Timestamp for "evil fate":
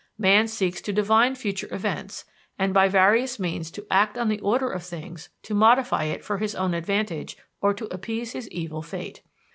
8.49-9.21